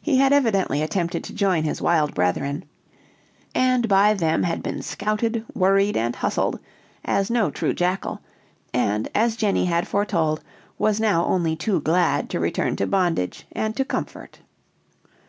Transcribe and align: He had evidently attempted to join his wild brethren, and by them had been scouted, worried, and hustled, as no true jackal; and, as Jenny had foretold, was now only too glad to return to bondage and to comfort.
He 0.00 0.18
had 0.18 0.32
evidently 0.32 0.80
attempted 0.80 1.24
to 1.24 1.32
join 1.34 1.64
his 1.64 1.82
wild 1.82 2.14
brethren, 2.14 2.64
and 3.52 3.88
by 3.88 4.14
them 4.14 4.44
had 4.44 4.62
been 4.62 4.80
scouted, 4.80 5.44
worried, 5.56 5.96
and 5.96 6.14
hustled, 6.14 6.60
as 7.04 7.32
no 7.32 7.50
true 7.50 7.74
jackal; 7.74 8.20
and, 8.72 9.08
as 9.12 9.34
Jenny 9.34 9.64
had 9.64 9.88
foretold, 9.88 10.40
was 10.78 11.00
now 11.00 11.24
only 11.24 11.56
too 11.56 11.80
glad 11.80 12.30
to 12.30 12.38
return 12.38 12.76
to 12.76 12.86
bondage 12.86 13.44
and 13.50 13.74
to 13.76 13.84
comfort. 13.84 14.38